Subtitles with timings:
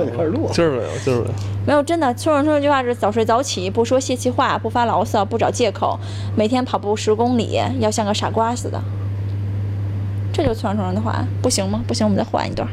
[0.00, 1.32] 没有，开始录，今儿没有，今儿没有。
[1.64, 5.98] 没有，真的，村上春这句话是早睡早起，不说泄气话，不发牢骚，不找借口，
[6.36, 8.80] 每天跑步十公里，要像个傻瓜似的。
[10.32, 11.82] 这就是村上春树的话，不行吗？
[11.86, 12.66] 不行，我们再换一段。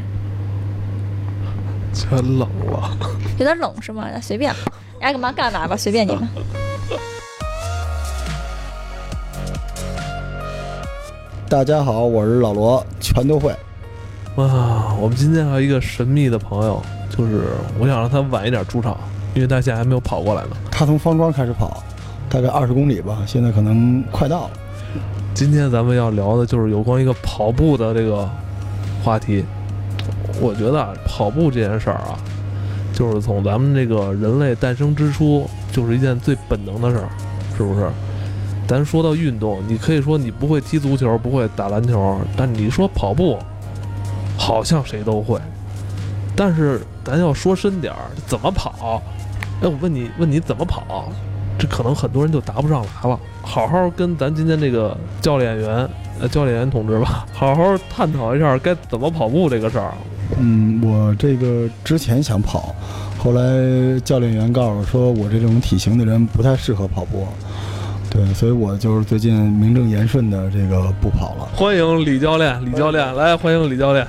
[1.94, 2.98] 全冷了，
[3.38, 4.08] 有点冷是吗？
[4.14, 4.54] 那随便，
[5.02, 6.28] 爱干嘛干嘛吧，随便你们。
[11.50, 13.52] 大家好，我是老罗，全都会。
[14.36, 16.80] 哇，我们今天还有一个神秘的朋友，
[17.20, 17.48] 就是
[17.78, 18.98] 我想让他晚一点出场，
[19.36, 20.52] 因为他现在还没有跑过来呢。
[20.72, 21.84] 他从方庄开始跑，
[22.30, 24.52] 大概二十公里吧，现在可能快到了。
[25.34, 28.30] 今天咱们要聊的就是有关一个跑步的这个
[29.04, 29.44] 话题。
[30.40, 32.18] 我觉得啊，跑步这件事儿啊，
[32.94, 37.10] 就是从咱们这个人类诞生之初，就是一件最本能的事儿，
[37.58, 37.90] 是不是？
[38.66, 43.38] 咱说到运动，你可以说你不会踢足球，不会打篮球，但你说跑步，
[44.38, 45.38] 好像谁都会。
[46.40, 49.02] 但是咱要说深点儿，怎么跑？
[49.62, 51.12] 哎，我问你，问你怎么跑？
[51.58, 53.20] 这可能很多人就答不上来了。
[53.42, 55.90] 好好跟咱今天这个教练员，
[56.22, 59.94] 呃，教练员同志吧， 好好探讨一下该怎么跑步这个事儿。
[60.38, 62.74] 嗯，我这个之前想跑，
[63.18, 67.28] 后来教练员告诉我说，我这种体型的人不太适合跑步。
[68.10, 71.50] 对，所以我就是最近名正言顺的这个不跑了。
[71.54, 74.08] 欢迎李教练，李教练来，欢迎李教练。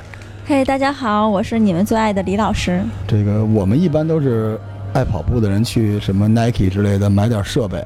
[0.51, 2.83] 嘿，大家好，我是你们最爱的李老师。
[3.07, 4.59] 这个我们一般都是
[4.93, 7.81] 爱跑步的人去什么 Nike 之类的买点设备，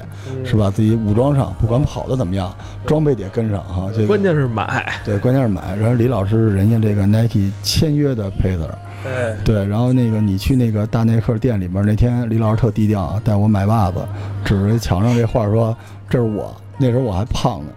[0.46, 0.70] 是吧？
[0.70, 2.50] 自己武装上，不管跑的怎么样，
[2.86, 3.90] 装备得跟上哈。
[3.94, 5.76] 这个关键是买，对，关键是买。
[5.76, 8.70] 然后李老师是人家这个 Nike 签约的 Pacer，
[9.06, 9.62] 哎，对。
[9.66, 13.98] 然后那个你去那个大耐克店里边，那天李老师特低调啊，带我买袜子，
[14.42, 15.76] 指着墙上这画说
[16.08, 17.72] ：“这是我。”那时候我还胖呢，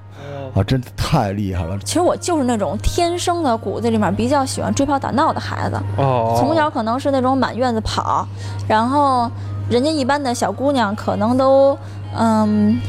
[0.57, 1.77] 啊，真的太厉害了。
[1.85, 8.27] 其实我就是那种天生的骨子里面比较喜欢追跑打闹的孩子，哦，从小可能是那种满院子跑，
[8.67, 9.29] 然后
[9.69, 11.77] 人家一般的小姑娘可能都
[12.17, 12.79] 嗯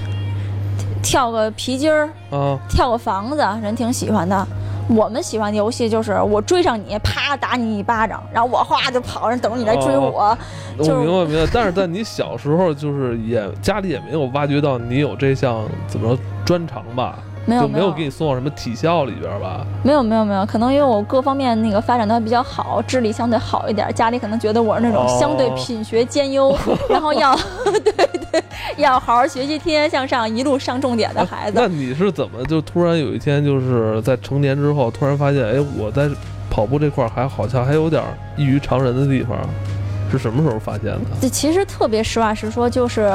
[1.03, 4.47] 跳个皮筋儿，啊，跳个房子，人挺喜欢的。
[4.89, 10.35] 我们喜欢的游戏就是我追上你，啪打你一巴掌，然后我哗就跑，人等着你来追我。
[10.79, 11.51] 我就是明白明白。
[11.53, 17.19] 但是在你小时候，就是也家里也没有挖掘到你有这项怎么说专长吧？
[17.57, 19.65] 就没没有有给你送到什么体校里边吧？
[19.83, 26.57] 没有没有没有，可能因为我各方面那个发展的比较好，智力相对好一点，家里可能觉得我是那种哦相对品学兼优，
[26.91, 27.35] 然后要
[27.85, 27.93] 对
[28.31, 28.43] 对
[28.77, 31.59] 要好好学习，天天向上，一路上重点的孩子。
[31.61, 36.09] 那你是怎么就突然有一天就是在成年之后，突然发现，哎，我在
[36.51, 38.03] 跑步这块儿还好像还有点
[38.37, 39.39] 异于常人的地方，
[40.11, 41.01] 是什么时候发现的？
[41.21, 43.11] 这其实特别实话实说，就是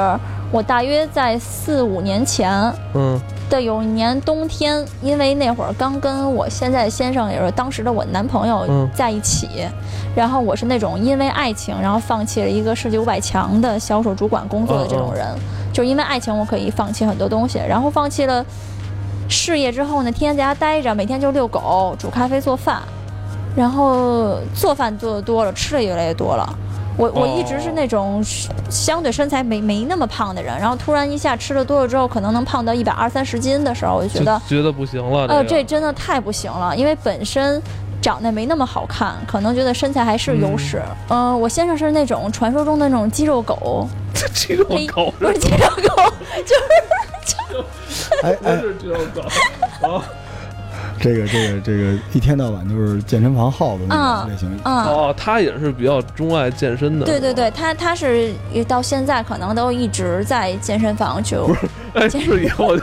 [0.50, 2.52] 我大约在四五年前
[2.94, 9.48] 嗯的有一年冬天，因为那会儿刚跟我现在的先生，也是当时的我男朋友嗯在一起，
[10.14, 15.26] 然后我是那种因为爱情，然后放弃了一个世界五百强的销售主管工作的这种人，
[15.72, 18.44] 就因为爱情我可以放弃很多东西，然后放弃了
[19.28, 22.80] 事业之后呢，天天在家待着，每天就遛狗、煮咖啡、做饭，
[23.56, 26.48] 然后做饭做的多了，吃的越来越多了。
[26.96, 28.22] 我我一直是那种
[28.70, 35.26] 相对身材没没那么胖的人，然后突然一下吃的多了之后，可能能胖到一百二三十斤的时候，我就觉得，觉得不行了。
[35.26, 35.44] 呃，个。
[35.44, 37.60] 这真的太不行了，因为本身
[38.00, 40.82] 长得没那么好看，可能觉得身材还是优势。
[41.08, 43.88] 嗯、我先生是那种传说中的那种肌肉狗，
[44.32, 46.02] 肌肉狗 不是肌肉狗，
[46.46, 46.54] 就
[47.88, 49.22] 是哎哎，不是肌肉狗。
[49.88, 50.04] 啊
[51.04, 54.50] 这个这个这个一天到晚就是健身房耗子那种类型。
[54.64, 54.74] 嗯。
[54.86, 57.04] 哦，他也是比较钟爱健身的。
[57.04, 58.32] 对对对，他他是
[58.66, 61.36] 到现在可能都一直在健身房去。
[62.00, 62.76] 哎，是以后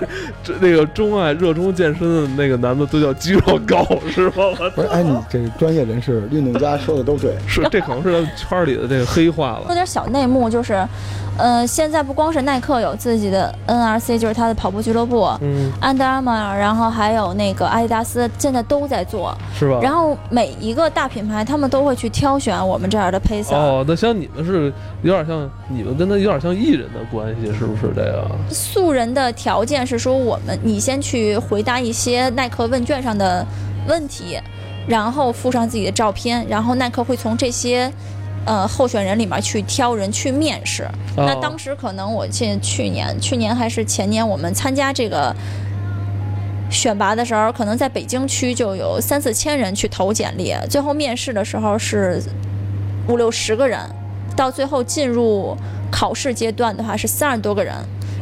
[0.43, 4.45] 这那个钟爱热衷健身的那个男的都叫肌肉狗 是吗？
[4.75, 7.35] 不是，哎，你这个专业人士、运动家说的都对。
[7.47, 9.63] 是这可能是他圈里的这个黑话了。
[9.65, 10.87] 说点小内幕，就是，
[11.37, 19.35] 呃，现在不光是耐克有自己的 NRC，就是它的跑步俱乐部，嗯，安德阿玛，然后还有那个阿迪达斯，现在都在做。
[19.57, 19.79] 是吧？
[19.81, 23.55] 然后每一个大品牌，他们都会去挑选我们这样的 pacer。
[23.55, 24.71] 哦，那像你们是
[25.01, 28.27] 有点像，你们跟他有点像艺人的关系，是不是这个？
[28.49, 33.45] 素人的条件是说，我们你先去回答一些耐克问卷上的
[33.87, 34.39] 问题，
[34.87, 37.91] 然后附上自己的照片，然后耐克会从这些。
[38.43, 40.89] 呃，候选人里面去挑人去面试。
[41.15, 45.31] 那哦当时可能我记去年、去年还是前年，我们参加这个
[46.67, 52.19] 选拔的时候，可能在北京区就有三四千人去投简历，最后面试的时候是
[53.07, 53.79] 五六十个人，
[54.35, 55.55] 到最后进入
[55.91, 57.75] 考试阶段的话是三十多个人，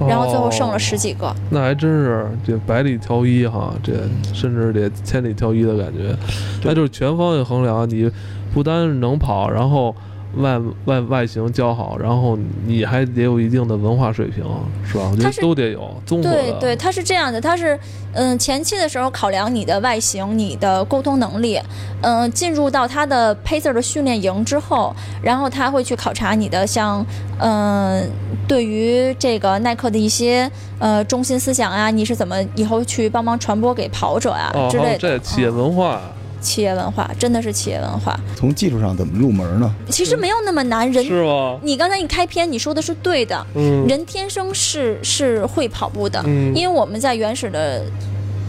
[0.07, 1.33] 然后最后剩了十几个。
[1.49, 3.93] 那还真是这百里挑一哈，这
[4.33, 6.15] 甚至得千里挑一的感觉。
[6.63, 8.09] 那就是全方位衡量，你
[8.53, 9.95] 不单是能跑，然后
[10.37, 14.43] 外外外形姣好，然后你还得有一定的文化水平，
[14.85, 15.09] 是吧？
[15.11, 16.35] 我觉得都得有综合的。
[16.35, 17.77] 对对，它是这样的，它是
[18.13, 21.59] 嗯前期的时候考量你的外形、你的沟通能力，
[22.01, 27.03] 嗯，进入到他的 Pacer 的训练营之后，然后他会去考察你的像
[27.39, 28.07] 嗯
[28.47, 34.97] 对于这个耐克的一些呃中心思想啊，你是怎么以后去帮忙传播给跑者啊、哦，之类的。
[34.99, 36.01] 这企业嗯文化，
[36.41, 39.73] 企业文化真的是企业文化，从技术上怎么入门呢？
[39.89, 40.89] 其实没有那么难。
[40.91, 41.59] 人，是吗？
[41.61, 47.83] 你刚才一开篇你说的是对的，嗯，人天生是是会跑步的，嗯因为我们在原始的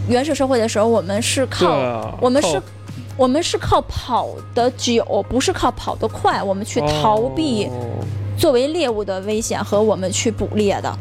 [0.07, 2.61] 原始社会的时候，我们是靠、啊我们是
[3.17, 8.03] 我们是靠跑得久，不是靠跑得快，我们去逃避哦
[8.37, 10.97] 作为猎物的危险和我们去捕猎的。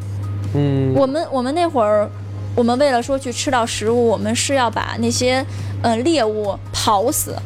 [0.54, 2.10] 嗯，我们我们那会儿，
[2.56, 5.44] 我们为了说去吃到食物，我们是要把那些
[5.82, 7.36] 嗯猎物跑死。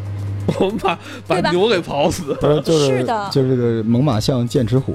[0.60, 2.34] 我们把把牛给跑死。
[2.40, 4.94] 不是就是是的就是这个猛犸象剑齿虎，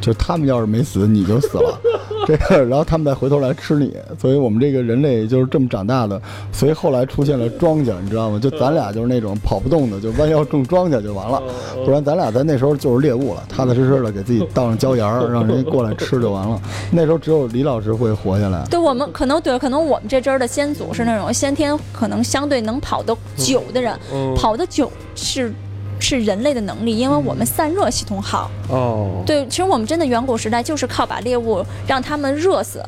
[0.00, 1.78] 就是他们要是没死，你就死了。
[2.26, 6.20] 这个，然后他们再回头来吃你，所以我们这个人类就是这么长大的。
[6.50, 8.38] 所以后来出现了庄稼，你知道吗？
[8.38, 11.40] 就咱俩就是那种跑不动的，就弯腰种庄稼就完了。
[11.84, 16.60] 不然咱俩在那时候就是猎物了，踏踏实实的给自己倒上椒盐儿，让人家过来吃就完了。
[16.90, 18.64] 那时候只有李老师会活下来。
[18.68, 25.52] 对我们可能对，可能我们这支儿的先祖是那种先天可能相对能跑得久的人，嗯跑得久是
[25.98, 28.50] 是人类的能力，因为我们散热系统好。
[28.68, 32.82] 哦，对，其实我们真的远古时代就是靠把猎物让他们热死，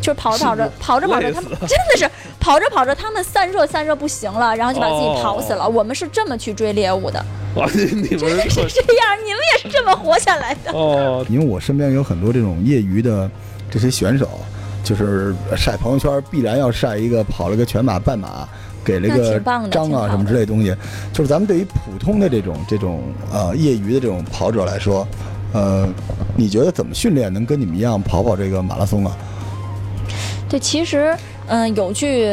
[0.00, 5.56] 就是跑着跑着跑着跑着，累他们 真的是跑着跑着，他们散热散热不行了，然后就把自己跑死哦。
[5.56, 5.68] 了。
[5.68, 7.24] 我们是这么去追猎物的，
[7.56, 10.70] 哇，你你们是这样，你们也是这么活下来的。
[10.72, 13.30] 哦，因为我身边有很多这种业余的
[13.70, 14.28] 这些选手，
[14.84, 18.46] 就是晒朋友圈必然要晒一个跑了个全马、半马，
[18.84, 19.40] 给了一个
[19.70, 20.74] 章啊什么之类的东西。
[21.12, 23.02] 就是咱们对于普通的这种这种
[23.32, 25.06] 呃业余的这种跑者来说，
[25.52, 25.88] 呃，
[26.36, 29.16] 你觉得怎么训练能跟你们一样跑跑这个马拉松啊？
[30.48, 31.16] 对，其实
[31.46, 32.28] 嗯、有句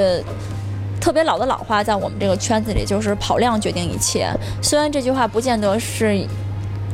[1.00, 4.32] 特别老的老话，在我们这个圈子里就是“跑量决定一切”。
[4.62, 6.26] 虽然这句话不见得是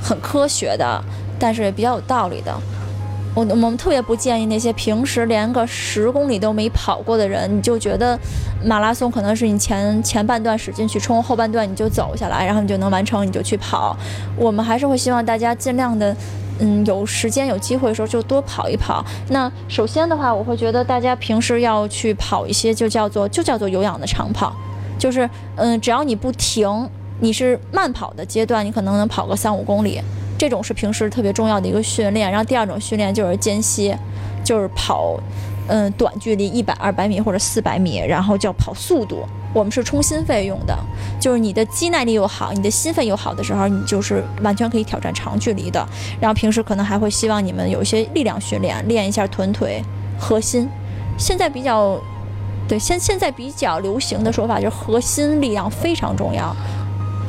[0.01, 1.03] 很科学的，
[1.37, 2.55] 但是也比较有道理的。
[3.37, 8.17] 我我们特别不建议那些平时连个十公里都没跑过的人，你就觉得
[8.65, 13.95] 马拉松可能是你前前半段使劲去冲，后半段你就走下来，然后你就能完成，你就去跑。
[14.35, 16.17] 我们还是会希望大家尽量的，
[16.57, 19.05] 嗯，有时间有机会的时候就多跑一跑。
[19.29, 24.51] 那首先的话，我会觉得大家平时要去跑一些就叫做就叫做有氧的长跑，
[24.97, 30.01] 就是嗯，只要你不停，你是慢跑的阶段，你可能能跑个三五公里，
[30.37, 32.29] 这种是平时特别重要的一个训练。
[32.29, 33.97] 然后第二种训练就是间歇，
[34.43, 35.19] 就是跑。
[35.69, 39.25] 嗯，短距离一百、二百米或者四百米，然后叫跑速度。
[39.53, 40.73] 我们是冲心肺用的，
[41.19, 45.85] 就是你的肌耐力又好，你的心肺又好的时候，你就是完全可以挑战长距离的。
[46.21, 49.83] 然后平时可能还会希望你们有一些力量训练，练一下臀腿、
[50.17, 50.69] 核心。
[51.17, 51.99] 现在比较，
[52.65, 56.55] 对现现在比较流行的说法就是核心力量非常重要，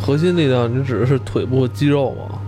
[0.01, 2.39] 核心力量，你指的是腿部肌肉吗？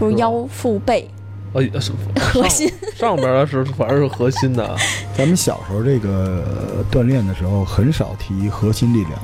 [0.00, 1.08] 是吧不是腰腹背
[1.52, 2.68] 呃，是 核心。
[2.96, 4.76] 上上边的是 反正是核心的，
[5.16, 6.44] 咱们小时候这个
[6.76, 9.18] 呃锻炼的时候很少提核心力量，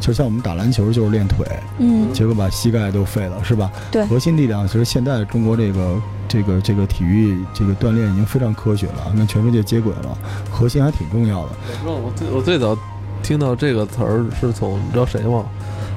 [0.00, 1.46] 就像我们打篮球就是练腿，
[1.78, 3.70] 嗯，结果把膝盖都废了，是吧？
[3.90, 10.18] 对核心力量其实现在中国这个这个这个体育这个锻炼已经非常科学了，跟全世界接轨了，
[10.50, 11.50] 核心还挺重要的。
[11.66, 12.76] 我知道我最我最早
[13.22, 15.46] 听到这个词儿是从你知道谁吗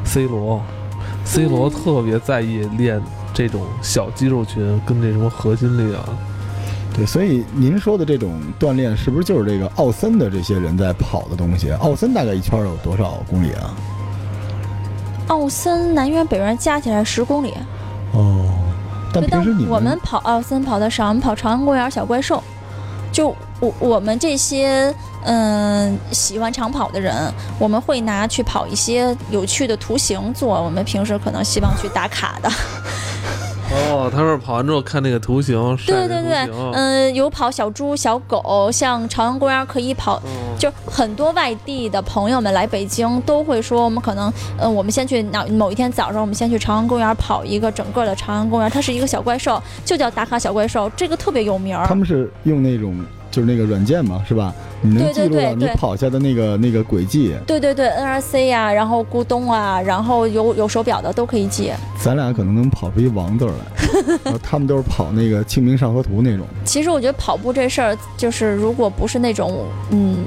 [0.06, 0.64] ？C 罗
[1.26, 3.02] ，C 罗特别在意练
[3.40, 6.04] 这种小肌肉群跟这什么核心力量。
[6.94, 11.72] 对，所以您说的这种锻炼是不是就是这个奥森的这些人在跑的东西？
[11.80, 13.74] 奥森大概一圈有多少公里啊？
[15.28, 17.54] 奥森南园北园加起来十公里。
[18.12, 18.46] 哦，
[19.14, 22.44] 但对，但平时你我们跑奥森跑的少，我们跑朝阳公园小怪兽。
[23.10, 24.94] 就我我们这些
[25.24, 27.16] 嗯喜欢长跑的人，
[27.58, 32.52] 我们会拿去跑一些有趣的图形做我们平时可能希望去打卡的。
[33.72, 40.22] 哦，他说跑完之后看那个图形，是对对对嗯，有跑小猪、小狗，像朝阳公园可以跑。
[40.26, 51.88] 嗯就很多外地的朋友们来北京都会说，我们可能，嗯，我们先去哪某一天早上，我们先去朝阳公园跑一个整个的朝阳公园，它是一个小怪兽，就叫打卡小怪兽，这个特别有名儿。
[51.88, 52.94] 他们是用那种
[53.32, 54.54] 就是那个软件嘛，是吧？
[54.82, 57.36] 你能记录到你跑下的那个那个轨迹。
[57.46, 61.72] 对对对，NRC 呀、然后咕咚啊，然后有有手表的都可以记。
[62.00, 66.46] 咱俩可能能跑出一王字儿来， 然后他们都是跑那个《清明上河图》那种。
[66.64, 70.20] 其实我觉得跑步这事儿，就是如果不是那种嗯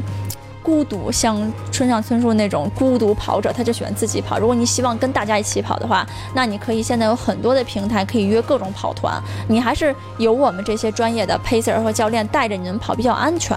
[0.62, 1.40] 孤独，像
[1.70, 4.38] 村上春树那种孤独跑者，他就喜欢自己跑。
[4.38, 13.56] 如果你希望跟大家一起跑的话，那你可以现在有很多的平台可以约各种跑团，你还是有我们这些专业的 pacer 和教练带着你们跑比较安全。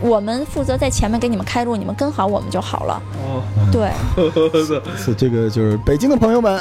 [0.00, 3.02] 我们负责在前面给你们开路，你们跟好我们就好了。
[3.22, 3.42] 哦，
[3.72, 3.90] 对，
[4.96, 6.60] 是 这个就是北京的朋友们，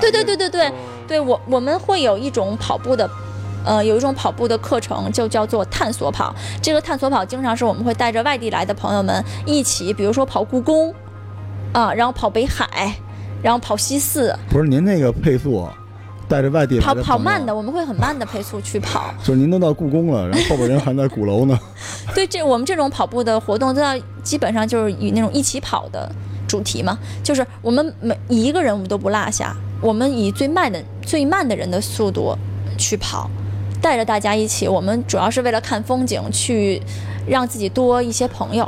[0.00, 0.72] 对对对对对，
[1.08, 3.08] 对我我们会有一种跑步的。
[3.64, 6.34] 呃，有一种跑步的课程就叫做探索跑。
[6.62, 10.94] 这个探索跑经常是我们会带着外地来的朋友们一起，比如说跑故宫，
[11.72, 12.94] 啊，然后跑北海，
[13.42, 14.36] 然后跑西四。
[14.50, 15.66] 不是您那个配速，
[16.28, 19.12] 带着外地来跑跑慢的，，我们会很慢的配速去跑。
[19.24, 21.58] 就是您都到故宫了，然后后边人还在鼓楼呢。
[22.14, 26.10] 对，这我们这种跑步的活动都要基本上就是以那种一起跑的
[26.46, 32.36] 主题嘛，就是我们每一个人我们都不落下，我们以最慢的最慢的人的速度
[32.78, 33.28] 去跑，
[33.84, 34.66] 带着大家一起。
[34.66, 36.80] 我们主要是为了看风景，去
[37.28, 38.66] 让自己多一些朋友。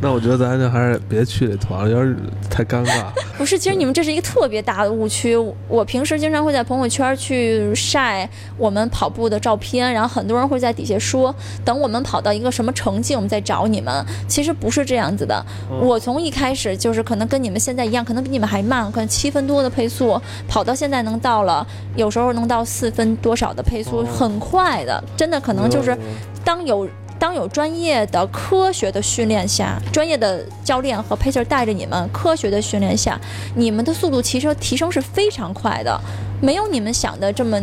[0.00, 2.16] 那我觉得咱就还是别去这团了，有点
[2.50, 3.06] 太尴尬。
[3.38, 5.36] 不是，其实你们这是一个特别大的误区。
[5.68, 11.34] 我平时经常会在朋友圈去晒我们跑步的照片，然后很多人会在底下说，
[11.64, 14.04] 等我们跑到一个什么成绩，我们再找你们。
[14.28, 15.44] 其实不是这样子的。
[15.80, 25.96] 我从一开始就是可能跟你们现在一样，可能比你们还慢，可能七分多的配速，跑到现在能到了，有时候能到四分多少的配速，哦很快的，真的可能就是
[26.44, 33.18] 当有当有专业的、科学的训练下，专业的教练和 pacer 带着你们科学的训练下，
[33.54, 35.98] 你们的速度提升提升是非常快的，
[36.40, 37.60] 没有你们想的这么，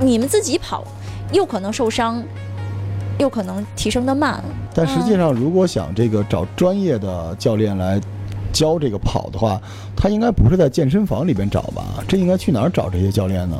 [0.00, 0.84] 你们自己跑
[1.32, 2.22] 又可能受伤，
[3.18, 4.42] 又可能提升的慢。
[4.74, 8.00] 但实际上，如果想这个找专业的教练来
[8.52, 9.60] 教这个跑的话，
[9.96, 11.84] 他应该不是在健身房里边找吧？
[12.06, 13.56] 这应该去哪儿找这些教练呢？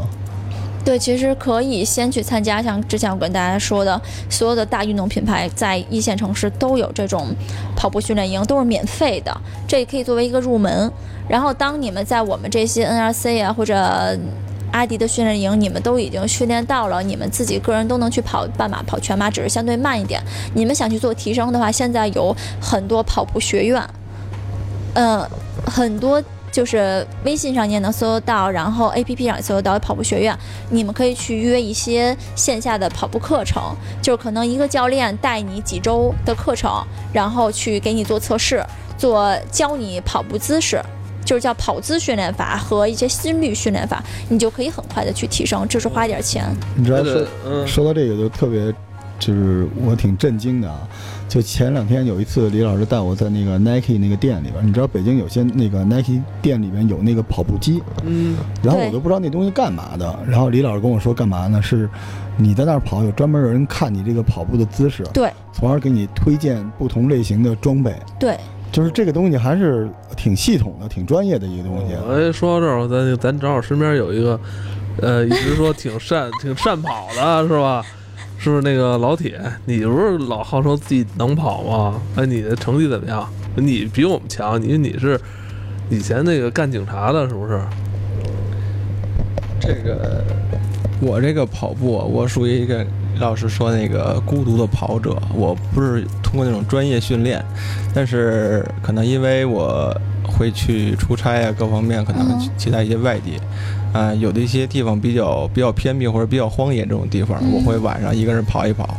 [0.84, 3.98] 对，其实可以先去参加，像之前我跟大家说的，
[4.28, 7.28] 所有的大运动品牌在一线城市都有这种
[7.74, 9.34] 跑步训练营，都是免费的，
[9.66, 10.92] 这也可以作为一个入门。
[11.26, 13.74] 然后，当你们在我们这些 NRC 啊或者
[14.72, 20.22] 阿迪的训练营，你们都已经训练到了，你们自己个人都能去跑半马、跑全马，只是相对慢一点。
[20.52, 23.82] 你们想去做提升的话，现在有很多跑步学院，
[24.92, 25.26] 嗯，
[25.64, 26.22] 很多
[26.54, 30.38] 就是微信上你也能搜得到，然后 A P P 上也搜得到跑步学院，
[30.70, 33.61] 你们可以去约一些线下的跑步课程，
[34.00, 36.70] 就是可能一个教练带你几周的课程，
[37.12, 38.64] 然后去给你做测试，
[38.96, 40.80] 做教你跑步姿势。
[41.25, 46.44] 就是叫跑姿训练法和一些心率训练法，你就可以很快的去提升，只是花一点钱。
[46.76, 48.70] 你知道说说到这个就特别，
[49.18, 50.87] 就是我挺震惊的啊！
[51.34, 60.16] 就前两天有一次，李老师带我在那个 Nike 那个店里边，你知道北京有些那个 Nike 店里边有那个跑步机，嗯，然后我都不知道那东西干嘛的。
[60.28, 61.60] 然后李老师跟我说干嘛呢？
[61.60, 61.90] 是
[62.36, 67.92] 你在那儿跑，有专门有人看你这个跑步的姿势，对从而给你推荐不同类型的装备。
[68.16, 68.38] 对，
[68.70, 71.96] 就是这个东西还是挺系统的、挺专业的一个东西。
[72.08, 74.38] 哎，说到这儿，咱咱正好身边有一个，
[75.02, 77.84] 呃，一直说挺善挺善跑的，是吧？
[78.44, 79.40] 是不是那个老铁？
[79.64, 81.98] 你不是老号称自己能跑吗？
[82.14, 83.26] 哎，你的成绩怎么样？
[83.56, 85.18] 你比我们强，你你是
[85.88, 87.58] 以前那个干警察的，是不是？
[89.58, 90.22] 这个
[91.00, 92.86] 我这个跑步，我属于一个
[93.18, 95.16] 老师说那个孤独的跑者。
[95.34, 97.42] 我不是通过那种专业训练，
[97.94, 99.90] 但是可能因为我
[100.22, 103.40] 会去出差啊，各方面可能嗯其他一些外地，
[103.94, 108.96] 啊、有的一些地方比较比较偏僻或者比较荒野这种地方，嗯我会晚上一个人跑一跑。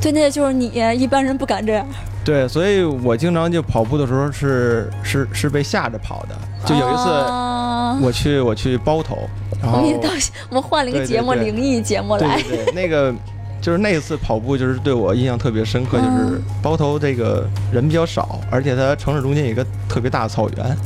[0.00, 1.84] 对，那就是你，一般人不敢这样。
[2.22, 6.36] 对，所以我经常就跑步的时候是是是被吓着跑的。
[6.66, 9.16] 就有一次啊我去我去包头，
[9.62, 10.08] 然后我们到，
[10.50, 12.36] 我们换了一个节目，对灵异节目来。
[12.42, 13.14] 对对对，那个
[13.60, 20.76] 就是那一次跑步，就是对我印象特别深刻，就是嗯包头这个人比较少，而且它城市中间有一个特别大的草原，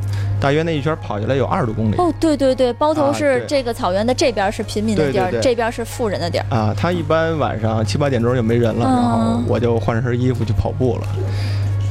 [0.40, 1.96] 大约那一圈跑下来有二十多公里。
[1.96, 6.46] 哦，对对对，包头啊是这个草原的这边是平民的地儿，这边是富人的地儿。
[6.48, 8.88] 啊，他一般晚上七八点钟就没人了，嗯。
[8.88, 11.06] 然后我就换身衣服去跑步了。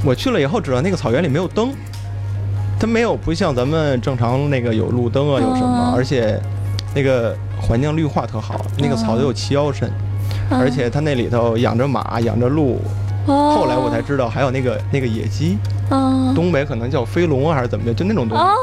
[0.04, 1.72] 我去了以后知道那个草原里没有灯，
[2.80, 6.40] 它没有不像咱们正常那个有路灯啊有什么，嗯而且
[6.96, 9.92] 那个环境绿化特好，那个草都有齐腰深，
[10.50, 10.60] 嗯。
[10.60, 12.80] 而且它那里头养着马养着鹿，
[13.28, 13.54] 哦。
[13.56, 15.58] 后来我才知道还有那个那个野鸡，
[15.90, 18.54] 啊东北可能叫飞龙啊还是怎么的，就那种东西，哦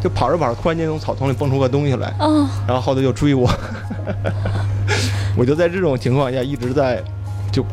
[0.00, 3.50] 就跑着跑着，突然间从草丛里蹦出个东西来，哦，然后后头就追我，
[5.36, 7.02] 我就在这种情况下一直在
[7.50, 7.64] 就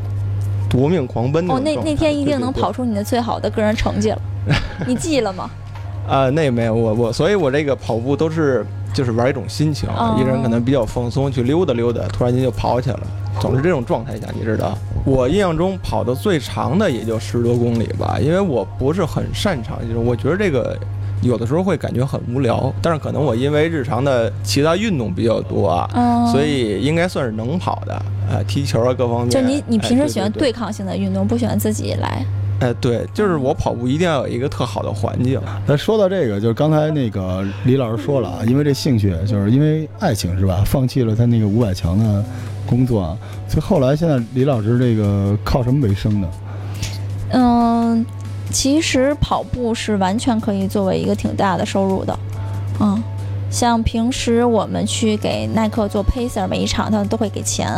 [0.69, 4.21] 夺命狂奔哦，那那天一定能跑出你的最好的个人成绩了，
[4.87, 5.49] 你记了吗？
[6.07, 13.07] 啊、那没有我我，所以我这个跑步都是就是玩一种心情，哦一个人可能比较放松，去溜达溜达，突然间就跑起来了，
[13.39, 14.77] 总是这种状态下，你知道。
[15.05, 20.75] 我印象中跑的最长的也就十多公里吧，因为我不是很擅长，就是我觉得这个
[21.21, 29.29] 有的时候会感觉很无聊，但是可能我因为日常的其他运动比较多啊，嗯，所以应该算是能跑的，呃，踢球啊各方面。
[29.29, 32.25] 就你你平时哎喜欢对抗性的运动，不喜欢自己来。
[32.61, 35.39] 哎，对，就是我跑步一定要有一个特好的环境。
[35.67, 40.63] 那说到这个，就是刚才那个李老师说了啊，因为这兴趣，就是因为爱情是吧？
[40.65, 42.23] 放弃了他那个五百强的
[42.67, 43.17] 工作啊，
[43.47, 46.27] 所以后来现在李老师这个靠什么为生呢？
[47.31, 48.05] 嗯，
[48.51, 52.19] 其实跑步是完全可以作为一个挺大的收入的，
[52.79, 53.03] 嗯。
[53.47, 57.69] 像平时我们去给耐克做 pacer，每一场他们都会给钱，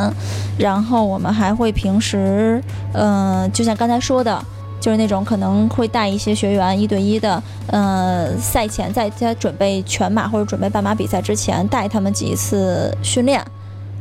[0.57, 2.59] 然后我们还会平时，
[2.93, 4.43] 嗯、就像刚才说的，
[4.79, 13.45] 就是那种可能会带一些学员一对一的，呃，赛前在在准备全马或者准备半马比赛之前带他们几次训练，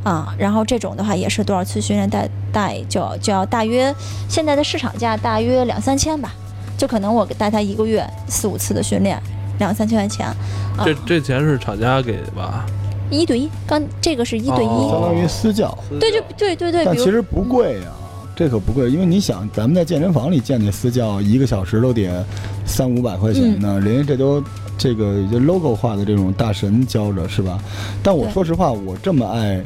[0.06, 3.92] 啊，然后这种的话也是多少次训练带带就要就要大约
[4.28, 6.32] 现在的市场价大约两三千吧，
[6.78, 9.20] 就可能我带他一个月四五次的训练，
[9.58, 10.28] 两三千块钱，
[10.76, 12.64] 啊这这钱是厂家给的吧？
[13.10, 14.88] 一对一，刚这个是一对一，哦。
[14.92, 17.88] 相当于私教，对就对对对，但其实不贵呀、
[18.36, 22.25] 这可不贵，因为你想，咱们在健身房里见那私教，一个小时都得
[22.64, 23.60] 三五百块钱嗯。
[23.60, 24.40] 呢，人家这都
[24.78, 27.58] 这个就 logo 化的这种大神教着是吧？
[28.04, 29.60] 但我说实话，我这么爱，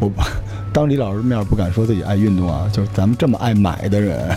[0.00, 0.10] 我
[0.72, 4.36] 当李老师面不敢说自己爱运动啊，就是咱们这么爱买的人，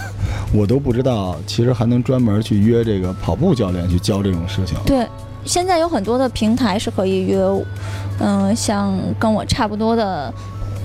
[0.54, 4.78] 我都不知道，其实还能专门去约这个跑步教练去教这种事情。
[4.86, 5.08] 对，
[5.46, 7.40] 现在有很多的平台是可以约，
[8.20, 10.34] 嗯、像跟我差不多的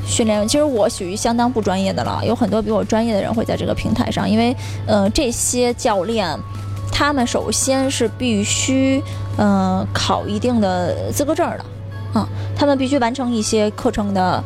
[0.07, 6.39] 训练，其实我属于相当不专业的了，有很多比我专业的人会在这个平台上，因为呃这些教练。
[6.95, 9.03] 他们首先是必须，
[9.39, 11.65] 呃，考一定的资格证的，
[12.21, 12.29] 啊，
[12.63, 14.41] 他们必须完成一些课程的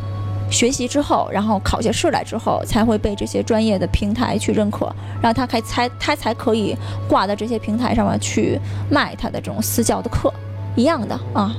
[0.51, 4.87] 学习之后，然后考下试来之后，才会被这些专业的平台去认可，
[5.21, 6.75] 然后他才才他才可以
[7.07, 8.59] 挂在这些平台上面去
[8.91, 10.33] 卖他的这种私教的课，
[10.77, 11.55] 一样的啊。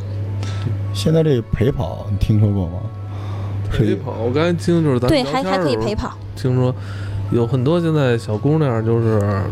[0.96, 2.80] 现在这陪跑你听说过吗？
[3.70, 6.18] 陪跑，我刚才听就是咱对，还还可以陪跑。
[6.36, 6.74] 听说
[7.30, 9.44] 有很多现在小姑娘就是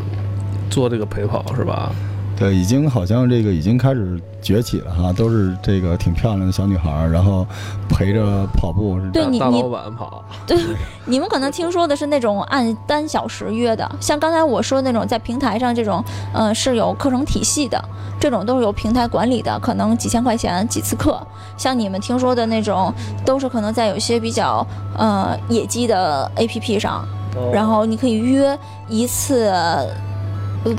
[0.71, 1.91] 做这个陪跑是吧？
[2.37, 7.47] 对，已经好像这个已经开始崛起了哈，都是这个挺漂亮的小女孩儿，然后
[7.87, 10.57] 陪着跑步大对大老板跑，对，
[11.05, 17.81] 你们可能听说的是那种按单小时约的，像刚才我说的那种在平台上这种，呃，是有课程体系的，
[18.19, 21.25] 这种都是有平台管理的，可能几千块钱几次课。
[21.55, 22.93] 像你们听说的那种，
[23.25, 24.65] 都是可能在有些比较
[24.97, 27.07] 呃野鸡的 APP 上，
[27.53, 28.57] 然后你可以约
[28.89, 29.49] 一次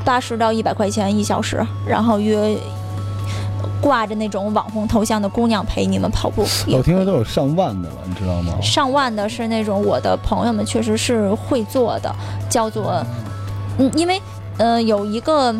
[0.05, 2.59] 八十到一百块钱一小时，然后约
[3.81, 6.44] 挂着那种网红头像的姑娘陪你们跑步。
[6.68, 8.55] 我听说都有上万的了，你知道吗？
[8.61, 12.14] 上万的是那种我的朋友们确实是会做的，
[12.49, 13.05] 叫做，
[13.79, 14.20] 嗯，因为
[14.59, 15.53] 呃有一个，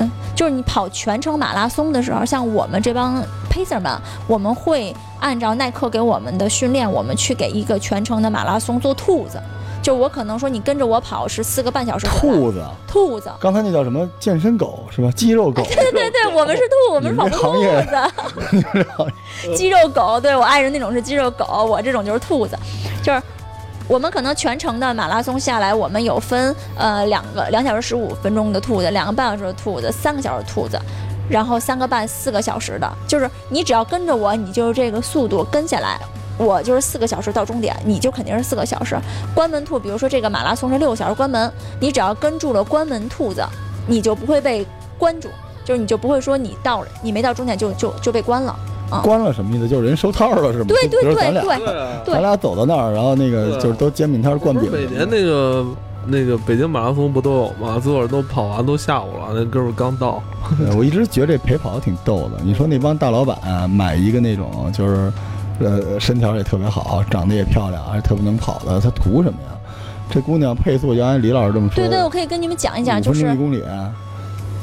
[0.00, 3.92] 嗯，就是你跑全程马拉松的时候，像我们这帮 pacer 们，
[4.26, 9.40] 我们会按照耐克给我们的训练，我们去给一个全程的马拉松做兔子。
[9.88, 14.06] 就我可能说你跟着我跑是四个半小时，兔子，兔子，刚才那叫什么？
[14.20, 15.10] 健身狗是吧？
[15.16, 19.56] 肌肉狗， 对对对，我们是兔，我们是跑步兔子。
[19.56, 22.54] 肌肉狗，对我爱人那种是肌肉狗，我这种就是兔子，
[23.02, 23.22] 就是
[23.88, 30.78] 我们可能全程的马拉松下来，我们有分呃两个两小时十五分钟的兔子，两个半小时的兔子，三个小时的兔子。
[31.30, 35.98] 然后三个半四个小时的，就是你只要跟着我，你就是这个速度跟下来，
[36.38, 38.96] 我就是四个小时到终点，你就肯定是四个小时。
[39.34, 43.44] 关门兔，比如说这个马拉松是六个小时关门，你只要跟住了关门兔子，
[43.86, 44.64] 你就不会被
[44.96, 45.28] 关住，
[45.64, 48.56] 就是你就不会说你到了你没到终点就就就被关了。
[49.02, 49.68] 关了什么意思？
[49.68, 50.64] 就是人收套了是吗？
[50.68, 54.70] 对对对对咱俩走到那儿，然后那个就是都煎饼摊灌饼。
[54.72, 55.66] 每年那个
[56.06, 57.78] 那个北京马拉松不都有吗？
[57.78, 60.22] 最后都跑完都下午了，那哥们儿刚到，
[60.74, 62.40] 我一直觉得这陪跑挺逗的。
[62.42, 65.12] 你说那帮大老板、买一个那种就是，
[65.60, 69.48] 呃，身条也特别好，长得也漂亮，还特别能跑的，他图什么呀？
[70.10, 73.62] 这姑娘配速，就按李老师这么说，对对，我可以跟你们讲一讲，就是一公里，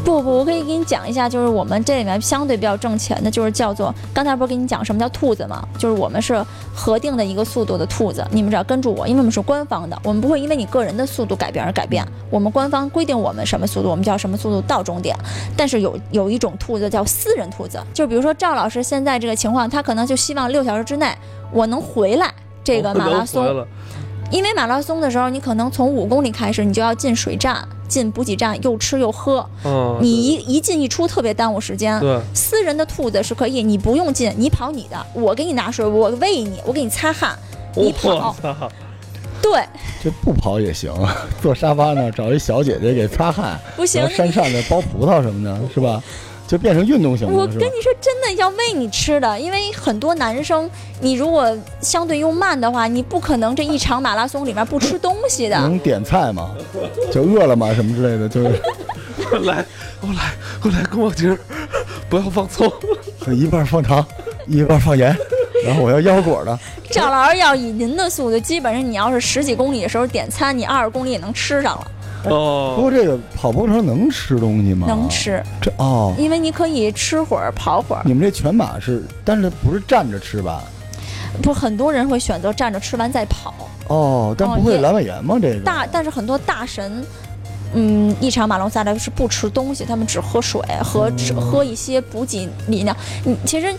[0.06, 5.68] 不不，我可以给你讲一下，就是我们这里面相对比较挣钱的，就是叫做刚才不是跟你讲什么叫兔子吗？
[5.80, 15.18] 就是我们是核定的一个速度的兔子，你们只要跟住我，因为我们是官方的，我们不会因为你个人的速度改变而改变，我们官方规定我们什么速度，我们就要什么速度到终点。
[15.58, 21.12] 但是有有一种兔子叫私人兔子，就比如说赵老师现在这个情况，他可能就希望六小时之内
[21.52, 22.32] 我能回来
[22.63, 23.65] 这个马拉松，
[24.32, 32.00] 因为马拉松的时候，你可能从五公里开始，你就要进水站、进补给站，又吃又喝，嗯，你一一进一出特别耽误时间。
[32.00, 32.20] 对。
[32.34, 37.38] 私人的兔子是可以，你不用进，你跑你的，我给你拿水，我喂你，我给你擦汗，
[37.76, 38.36] 你跑。
[39.42, 39.64] 对，
[40.04, 40.92] 这不跑也行，
[41.40, 44.02] 坐沙发那儿找一小姐姐给擦汗，不行。
[44.02, 46.02] 然后，扇扇子剥葡萄什么的，是吧？
[46.48, 47.66] 就变成运动型我的，是吧？
[47.66, 50.70] 跟你说，真的要喂你吃的，因为很多男生，
[51.02, 55.58] 你如果相对又慢的话，你不可能这一场马拉松里面不吃东西的。
[55.58, 56.52] 能点菜吗？
[57.12, 58.50] 就饿了么什么之类的，就是
[59.44, 59.66] 来，
[60.02, 61.38] 我来，我来跟我劲儿，
[62.10, 62.72] 不要放葱。
[63.34, 64.06] 一半放糖，
[64.46, 65.18] 一半放盐，
[65.66, 66.58] 然后我要腰果的。
[66.92, 71.92] 赵老师要以您的速度，基本上你要是十几公里的时候点餐，你二十公里也能吃上了，
[72.28, 74.88] 不哦过，这个跑步时候能吃东西吗？
[74.88, 75.08] 能。
[75.10, 78.02] 吃，这哦，因为你可以吃会儿跑会儿。
[78.06, 80.64] 你们这全马是，但是不是站着吃吧？
[81.42, 83.54] 不，很多人会选择站着吃完再跑。
[83.88, 85.38] 哦，但不会阑尾炎吗？
[85.42, 87.06] 这个大，但是很多大神，
[87.74, 92.96] 嗯，一场马拉松下来是不吃东西，他们只喝水和只喝一些补给饮料。
[93.24, 93.74] 你其实，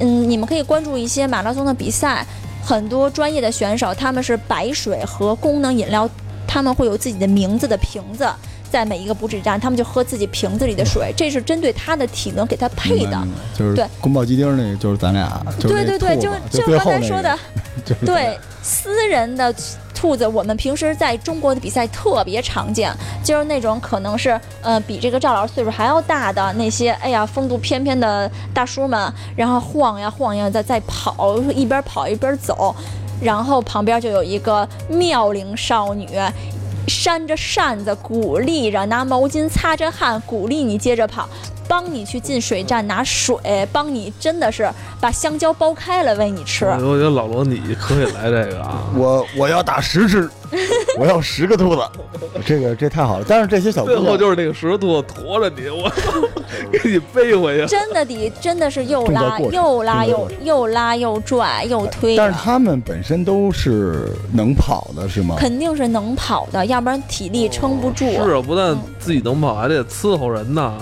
[0.00, 2.26] 嗯，你们可以关注一些马拉松的比赛，
[2.64, 6.08] 很多专业的选手他们是白水和功能饮料，
[6.52, 8.28] 他们会有自己的名字的瓶子。
[8.70, 13.22] 在每一个补给站，他们就喝自己瓶子里的水，这是针对他的体能给他配的。
[13.54, 17.38] 就是对宫保鸡丁那个，就是咱俩，就是对对对，就就就刚才说的，
[17.84, 19.54] 就是对，私人的
[19.94, 22.90] 兔子，我们平时在中国的比赛特别常见，
[23.22, 32.74] 就是那种可能是呃比这个赵老师岁数还要大的那些，哎呀风度翩翩的大叔们，然后晃呀晃呀在在跑，一边跑一边走，
[33.22, 36.08] 然后旁边就有一个妙龄少女。
[36.88, 41.28] 扇着扇子鼓励着，拿毛巾擦着汗，鼓励你接着跑，
[41.68, 43.36] 帮你去进水站拿水，
[43.70, 44.68] 帮你真的是
[45.00, 46.66] 把香蕉剥开了喂你吃。
[46.66, 48.82] 我觉得老罗你可以来这个啊。
[48.96, 50.28] 我我要打十只，
[50.98, 51.82] 我要十个兔子，
[52.44, 53.24] 这个这太好了。
[53.28, 56.10] 但是这些小姑最后就是那个十个兔子驮着你，我操，
[56.82, 57.66] 给你背回去。
[57.66, 65.36] 真的得真的是又拉又拉又又拉又拽又推但是他们本身都是能跑的，是吗？
[65.38, 68.10] 肯定是能跑的，要不然体力撑不住。
[68.10, 70.76] 是啊，不但自己能跑，还得伺候人呢，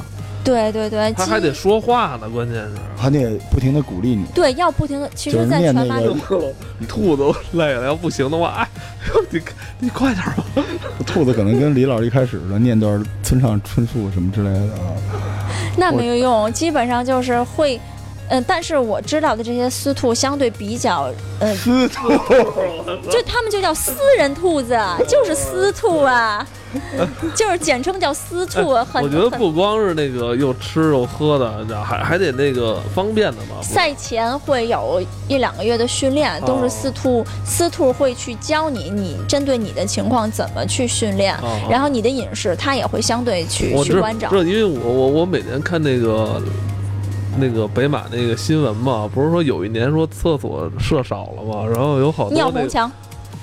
[0.44, 2.72] 对对对，其他还得说话呢，关键是。
[2.96, 4.24] 还得不停的鼓励你。
[4.34, 5.10] 对要不停的。
[5.14, 8.68] 其实，在全马念那个里，兔子都累了，要不行的话，哎，
[9.30, 9.40] 你
[9.78, 10.44] 你快点吧。
[11.06, 14.92] 兔子可能跟李老师一开始的，念段村上春树什么之类的啊。
[15.76, 17.80] 那没有用，基本上就是会。
[18.30, 22.08] 嗯，但是我知道的这些私兔相对比较，嗯，私兔，
[23.10, 26.46] 就他们就叫私人兔子，就是私兔啊，
[27.34, 28.72] 就是简称叫私兔。
[28.84, 33.60] 很我觉得不光是那个又吃又喝的，还还得那个方便的嘛。
[33.60, 44.36] 赛前会有一两个月的训练，都是私兔，私兔会去教你，你针对你的情况怎么去训练，哦然后你的饮食它也会相对去去关照知。
[44.36, 46.40] 道，因为我我我每年看那个
[47.40, 52.92] 那个北马那个新闻嘛，不是说有一年说厕所设少了嘛，然后有好多那个尿红墙，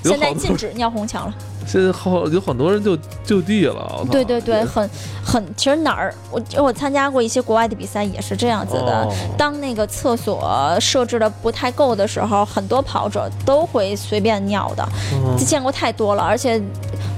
[0.04, 1.34] 现在禁止尿红墙了。
[1.68, 4.06] 现在好有很多人就就地了。
[4.10, 4.90] 对对对，很
[5.22, 9.04] 很，其实哪儿我我参加过一些国外的比赛，也是这样子的。
[9.04, 16.58] 哦当那个厕所设置的不太够的时候，很多跑者都会随便尿的，嗯见过太多了，而且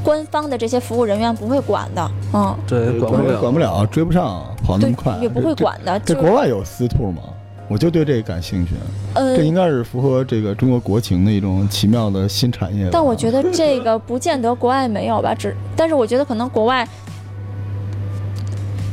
[0.04, 5.54] 官方的这些服务人员不会管的，嗯，对管不了，管不了，追不上，跑那么快，，也不会。
[5.56, 7.22] 管的，这国外有私兔吗？
[7.68, 8.74] 我就对这个感兴趣，
[9.14, 12.88] 呃这，应该是符合这个中国国情的一种奇妙的新产业。
[12.92, 16.88] 但我觉得这个不见得国外没有吧，只但是我觉得可能国外。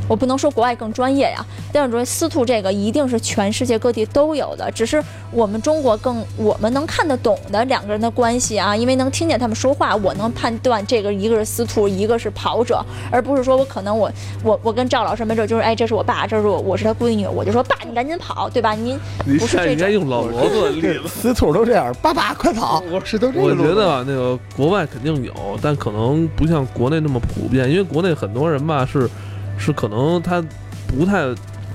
[0.07, 14.11] 我不能说国外更专业呀，但是我觉得私兔这个一定是全世界各地都有的，只是我们中国更我们能看得懂的两个人的关系啊，因为能听见他们说话，我能判断这个一个是司兔，一个是跑者，而不是说我可能我
[14.43, 18.73] 我我跟赵老师没准就是哎这是我爸，这是我我是他闺女，我就说爸你赶紧跑，对吧？
[18.73, 21.07] 您你不是应该用老罗做例这子。
[21.07, 22.81] 私兔都这样，爸爸快跑！
[22.91, 29.09] 我是都这样我觉得啊，那个国外肯定有，但可能不像国内那么普遍，因为国内很多人吧是
[29.57, 30.43] 是可能他
[30.87, 31.25] 不太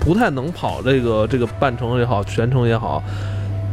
[0.00, 3.02] 不太能跑这个这个半程也好，全程也好，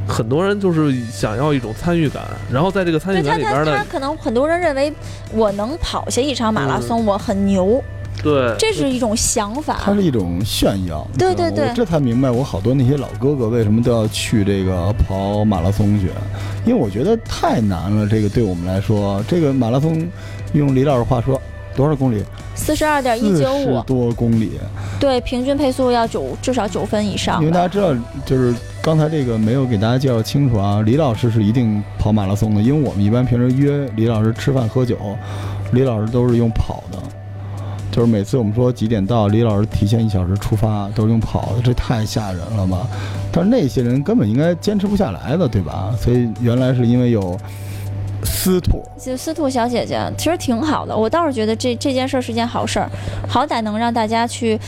[0.07, 4.91] 很多人就是想要一种参与感，然后在这个参与感里边呢，可能很多人认为
[5.31, 7.81] 我能跑下一场马拉松，我很牛，
[8.21, 9.93] 对，这是一种想法它。
[9.93, 11.07] 是一种炫耀。
[11.17, 16.07] 对对对我这才明白我好多那些老哥哥为什么都要去这个跑马拉松去，
[16.65, 18.07] 因为我觉得太难了。
[18.07, 20.07] 这个对我们来说，这个马拉松，
[20.53, 21.39] 用李老师话说，
[21.75, 22.23] 多少公里？
[22.55, 24.59] 四十二点一九五，多公里。
[24.99, 27.67] 对，平均配速要九至少九分以上因为大家。
[27.67, 30.81] 知道，就是刚才这个没有给大家介绍清楚啊。
[30.85, 34.97] 李老师是一定跑马拉松的，因为我们一般平时约李老师吃饭喝酒，
[35.71, 36.97] 李老师都是用跑的。
[37.91, 42.87] 就是每次我们说几点到，李老师提前一小时出发，都是用跑的，这太吓人了吧？
[43.31, 45.93] 但是那些人根本应该坚持不下来的，对吧？
[45.99, 47.37] 所以原来是因为有
[48.23, 52.89] 司徒，就司徒小姐姐其实挺好的，我倒是觉得这这件事儿是件好事儿，
[53.27, 54.59] 好歹能让大家去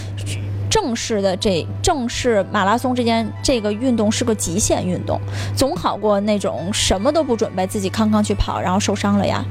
[0.69, 5.19] 正式的这正式马拉松这件这个运动是个极限运动，
[5.55, 9.43] 总好过那种什么都不准备自己康康去跑，然后受伤了呀。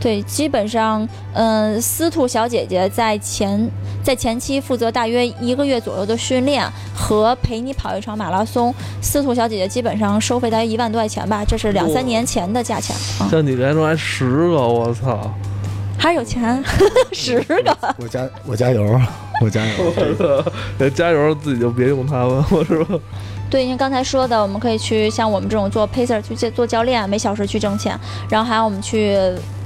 [0.00, 3.70] 对，基本上，嗯、司徒小姐姐在前
[4.02, 8.72] 在前期负责大约一个月左右的训练和陪你跑一场马拉松。
[9.02, 13.28] 司徒小姐姐基本上收费大约一万多块钱吧，这是两三年前的价钱啊。
[13.30, 15.34] 像你刚才说还十个，我操！
[15.98, 16.62] 还是有钱，
[17.12, 17.76] 十个。
[17.98, 19.00] 我加我加油，
[19.40, 20.44] 我加油。
[20.78, 22.98] 得加油，自己就别用它了，我是吧？
[23.50, 27.98] 对，因为刚才说的，我们可以去像我们这种做 pacer 去做做教练，每小时去挣钱，
[28.28, 29.16] 然后还有我们去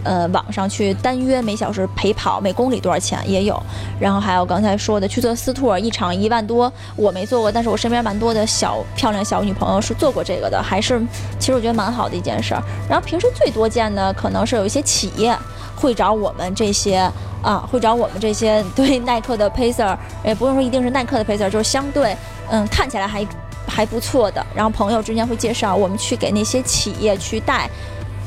[0.05, 3.61] 呃网上去单约每小时陪跑，每公里多少钱也有。
[3.99, 11.01] 然后还有刚才说的去做私托，一场一万多，我没做过，但是我身边蛮多的小漂亮小女朋友是做过这个的，还是
[11.41, 12.63] 其实我觉得蛮好的一件事儿。
[12.89, 15.37] 然后平时最多见的可能是有一些企业
[15.83, 17.11] 会找我们这些
[17.43, 22.17] 啊，会找我们这些对 耐克的 pacer，也不用说一定是耐克的 pacer，就是相对
[22.49, 23.27] 嗯看起来还
[23.67, 27.69] 还不错的，然后朋友之间会介绍我们去给那些企业去带，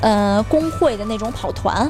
[0.02, 1.90] 呃工会的那种跑团，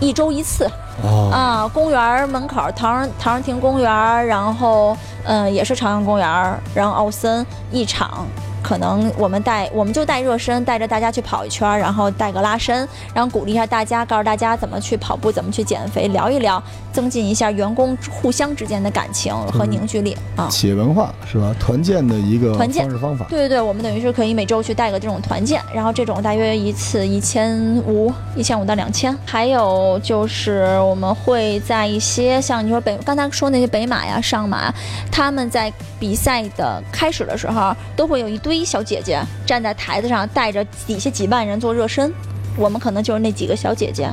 [0.00, 0.68] 一周一次
[1.04, 8.26] 哦，啊，公园门口唐人唐人亭公园，然后嗯、呃也是朝阳公园，然后奥森一场。
[8.66, 12.76] 可能我们带我们就带热身，带着大家去跑一圈儿，然后带个拉伸，
[13.14, 16.60] 然后鼓励一下大家，告诉大家怎么去跑步，怎么去减肥，聊一聊，
[16.92, 20.48] 增进一下员工互相之间的感情和凝聚力啊。
[20.48, 21.54] 企业文化是吧？
[21.60, 23.26] 团建的一个团建方式方法。
[23.28, 29.16] 对对对，我们等于是可以每周去带个这种团建，然后这种大约一次一千五，一千五到两千。
[29.24, 34.74] 还有就是我们会在一些像你说北刚才说那些北马呀、上马，
[35.12, 42.12] 他们在比赛的开始的时候，都会有一堆小姐姐站在台子上，带着底下几万人做热身。
[42.56, 44.08] 我们可能就是那几个小姐姐，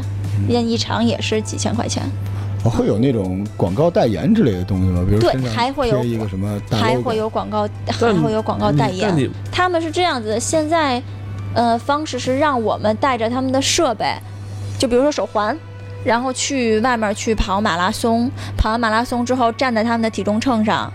[0.47, 2.03] 练一场也是几千块钱。
[2.65, 5.03] 哦会有那种广告代言之类的东西吗？
[5.05, 11.03] 比如对还会有一个什么还会有广告，还会有广告代言他们是这样子的，现在，
[11.53, 14.15] 呃，方式是让我们带着他们的设备，
[14.79, 15.57] 就比如说手环，
[16.05, 20.89] 然后去外面去跑马拉松，跑完马拉松之后站在他们的体重秤上。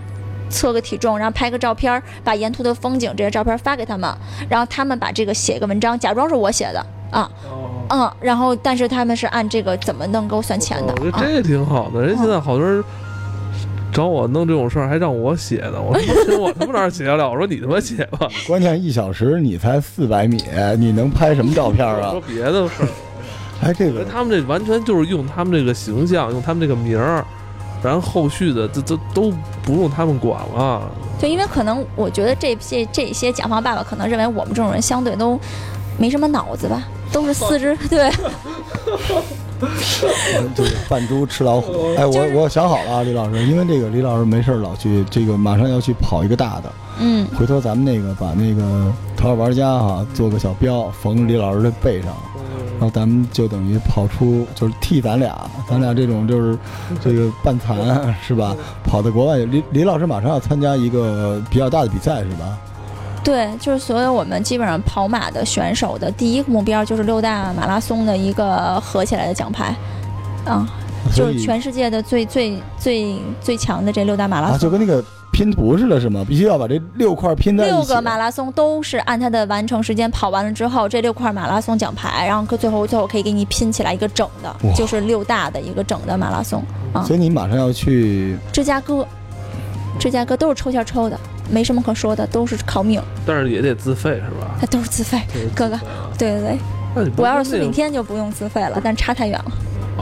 [0.48, 4.12] 测个体重，然后拍个照片，把沿途的风景这些照片发给他们，
[4.48, 7.30] 然后他们把这个写个文章，假装是我写的啊，
[7.90, 12.02] 嗯，然后但是他们是按这个怎么能够算钱的啊我觉得这，个挺好的。
[12.02, 12.82] 人现在好多人
[13.90, 15.80] 找我弄这种事儿，还让我写的。
[15.80, 17.28] 我说我他妈哪儿写得了？
[17.28, 18.28] 我说你他妈写吧。
[18.46, 20.42] 关键一小时你才四百米，
[20.78, 22.20] 你能拍什么照片啊 说？
[22.20, 22.88] 别的事儿，
[23.62, 27.24] 哎，这个他们这完全就是用他们这个形象，用他们这个名儿，
[27.82, 30.90] 然后后续的这这都不用他们管了。
[31.18, 35.38] 就因为可能我觉得这这这些甲方爸爸可能认为我们这种人相对都
[35.98, 38.10] 没什么脑子吧，都是四肢 对。
[40.54, 41.94] 就是扮猪吃老虎。
[41.96, 52.12] 哎，我我想好了啊，李老师，因为这个李老师没事儿老去这个马上要去跑一个大的，嗯，回头咱们那个把那个头号玩家哈做个小标缝李老师的背上，
[52.78, 55.36] 然后咱们就等于跑出就是替咱俩，
[55.68, 56.58] 咱俩这种就是
[57.00, 57.76] 这个半残
[58.22, 58.54] 是吧？
[58.84, 62.58] 跑到国外，李李老师马上要参加一个比较大的比赛是吧？
[63.28, 69.76] 对，就是所有我们基本上跑马的选手的第一个目标就是六大马拉松的一个合起来的奖牌，
[70.46, 70.66] 啊，
[71.14, 74.70] 就是全世界的最最最最强的这六大马拉啊，就。
[74.70, 76.24] 跟那个拼图似的，是吗？
[76.26, 77.74] 必须要把这六块拼在一起。
[77.74, 86.64] 六个马拉松都是按它的完成时间跑完了之后，这六块马拉松奖牌，然后最后最后可以给你拼起来一个整的，就是六大的一个整的马拉松
[86.94, 87.04] 啊。
[87.04, 89.06] 所以你马上要去芝加哥，
[89.98, 94.56] 芝加哥都是抽签抽的，没什么可说的，都是靠命，但是也得自费是吧？
[94.60, 95.20] 它都是自费。
[95.54, 95.78] 哥哥
[96.18, 96.58] 对对对，
[96.94, 99.52] 那我要是苏炳添就不用自费了，但差太远了。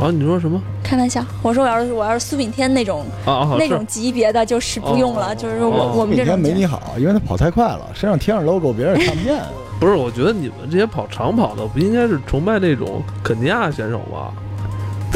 [0.00, 0.10] 啊？
[0.10, 0.60] 你说什么？
[0.82, 9.40] 开玩笑，我说我要是我要是苏炳添那种啊啊，那种级别的，就是不用了，哦就是我哦我们这种每天没你好，因为他跑太快了，身上贴上 logo，别人也看不见。
[9.80, 9.94] 不是？
[9.94, 14.32] 我觉得你们这些跑长跑的，不应该是崇拜那种肯尼亚选手吗？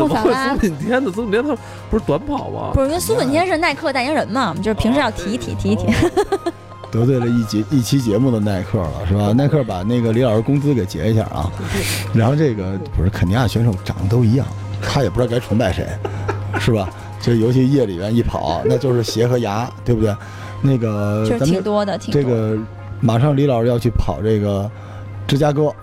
[0.09, 1.11] 怎么会苏炳添的？
[1.13, 1.57] 苏炳添他
[1.91, 2.71] 不是短跑吗？
[2.75, 5.87] 不是因为苏炳添是耐克代言人嘛，我们就是平时要提一提提一提。
[6.91, 9.33] 得罪了一节一期节目的耐克了，是吧？
[9.33, 11.49] 耐克把那个李老师工资给结一下啊。
[12.13, 14.45] 然后这个不是肯尼亚选手长得都一样，
[14.83, 15.87] 他也不知道该崇拜谁，
[16.59, 16.91] 是吧？
[17.21, 20.13] 就尤其夜里边一跑，那就是鞋和牙，对不对？
[20.63, 22.29] 那个就是咱们挺多的，挺多的。
[22.29, 22.59] 这个
[22.99, 24.69] 马上李老师要去跑这个
[25.29, 25.75] 芝加哥，嗯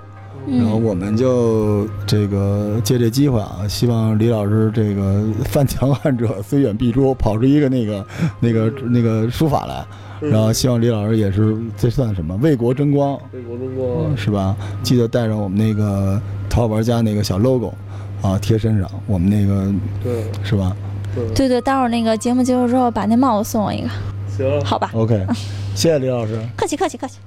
[0.49, 8.05] 然后我们就这个借这机会啊，希望李老师这个犯强汉者虽远必诛，跑出一个那个
[8.39, 9.85] 那个那个书法来。
[10.19, 14.55] 然后希望李老师也是这算什么为国争光，为国争光，是吧？
[14.81, 17.71] 记得带上我们那个淘宝玩家那个小 logo
[18.23, 19.71] 啊，贴身上，我们那个
[20.03, 20.75] 对是吧
[21.13, 23.89] 对，对对，待会儿那个节目结束之后，把那帽子送我一个，
[24.35, 24.61] 行。
[24.65, 25.23] 好吧？？OK，
[25.75, 26.39] 谢谢李老师。
[26.55, 27.17] 客气客气客气。